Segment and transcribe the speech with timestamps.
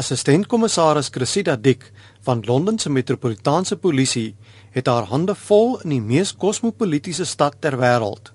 [0.00, 1.92] Assistent-kommissaris Cressida Dick
[2.24, 4.34] van Londen se Metropolitaanse Polisie
[4.72, 8.30] het haar hande vol in die mees kosmopolitiese stad ter wêreld.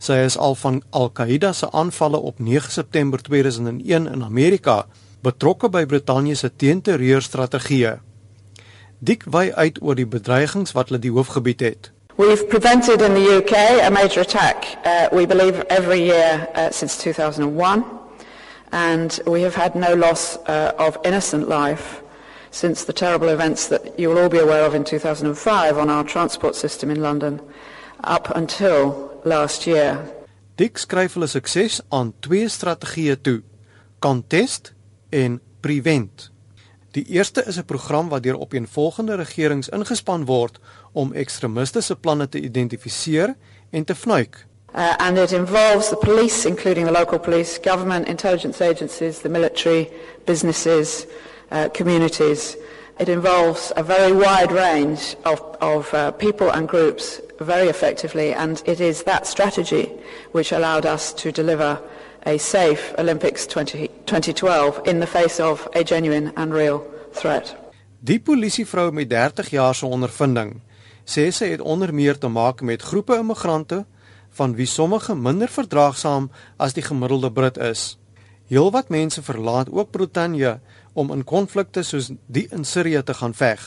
[0.00, 4.86] Sy is al van Al-Qaeda se aanvalle op 9 September 2001 in Amerika
[5.20, 7.98] betrokke by Brittanje se teenterreurstrategieë.
[8.98, 11.92] Dick wy uit oor die bedreigings wat hulle die hoofgebied het.
[12.16, 13.52] We've prevented in the UK
[13.84, 17.84] a major attack, uh, we believe, every year uh, since 2001,
[18.72, 22.02] and we have had no loss uh, of innocent life
[22.50, 26.04] since the terrible events that you will all be aware of in 2005 on our
[26.04, 27.40] transport system in London
[28.04, 29.98] up until last year.
[30.56, 33.42] Dick skryf hulle sukses aan twee strategieë toe:
[34.00, 34.72] contest
[35.10, 36.30] en prevent.
[36.96, 40.58] Die eerste is 'n program wat deur opeenvolgende regerings ingespan word
[40.92, 43.36] om ekstremistiese planne te identifiseer
[43.70, 44.46] en te vnuik.
[44.76, 49.90] Uh, and it involves the police, including the local police, government, intelligence agencies, the military,
[50.26, 51.06] businesses,
[51.50, 52.56] uh, communities.
[52.98, 58.62] It involves a very wide range of, of uh, people and groups very effectively, and
[58.66, 59.90] it is that strategy
[60.32, 61.80] which allowed us to deliver
[62.26, 67.56] a safe Olympics 20, 2012 in the face of a genuine and real threat.
[68.00, 70.60] Die polisievrou met 30 jaar se ondervinding
[71.06, 73.84] sê sy het onder meer te maak met groepe immigrante
[74.36, 77.96] van wie sommige minder verdraagsaam as die gemiddelde Brit is.
[78.46, 80.58] Heelwat mense verlaat ook Brittanje
[80.94, 83.62] om in konflikte soos die in Sirië te gaan veg.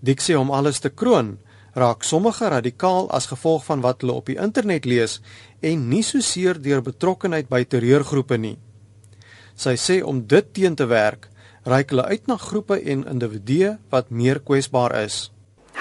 [0.00, 1.36] Dik sê om alles te kroon,
[1.74, 5.20] raak sommige radikaal as gevolg van wat hulle op die internet lees
[5.60, 8.56] en nie so seer deur betrokkenheid by terreurgroepe nie.
[9.54, 11.30] Sy sê om dit teen te werk,
[11.64, 15.30] reik hulle uit na groepe en individue wat meer kwesbaar is.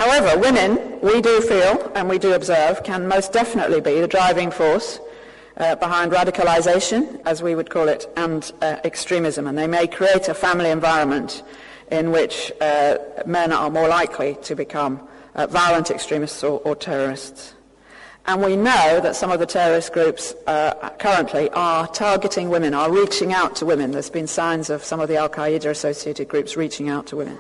[0.04, 4.52] However, women, we do feel and we do observe can most definitely be the driving
[4.52, 5.00] force
[5.56, 9.48] uh, behind radicalization, as we would call it, and uh, extremism.
[9.48, 11.42] And they may create a family environment
[11.90, 17.54] in which uh, men are more likely to become uh, violent extremists or, or, terrorists.
[18.26, 22.92] And we know that some of the terrorist groups uh, currently are targeting women, are
[22.92, 23.92] reaching out to women.
[23.92, 27.38] There's been signs of some of the Al Qaeda associated groups reaching out to women.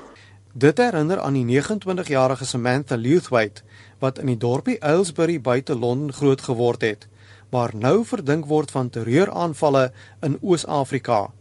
[0.55, 3.63] Dit herinner aan die 29-jarige Samantha Lewthwaite
[3.99, 7.07] wat in die dorpie Aylesbury buite Londen groot geword het,
[7.49, 9.87] maar nou verdink word van terreuraanvalle
[10.21, 11.31] in Oos-Afrika.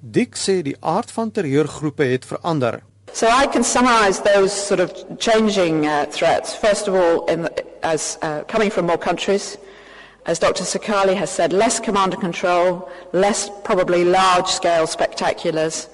[0.00, 2.80] Dick sê die aard van terreurgroepe het verander.
[3.12, 6.56] So I can summarize those sort of changing uh, threats.
[6.56, 9.58] First of all, in the, as uh, coming from more countries,
[10.24, 10.64] as Dr.
[10.64, 15.88] Sakali has said, less command and control, less probably large-scale spectaculars,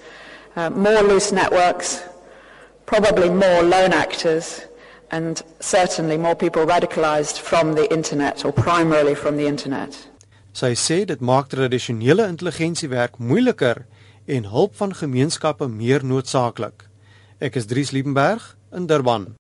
[0.55, 2.03] uh, more loose networks,
[2.87, 4.63] probably more lone actors,
[5.11, 10.09] and certainly more people radicalized from the internet or primarily from the internet.
[10.57, 13.85] Sy sê dit maak tradisionele intelligensiewerk moeiliker
[14.27, 16.87] en hulp van gemeenskappe meer noodsaaklik.
[17.39, 19.35] Ek is Dries Liebenberg in Durban.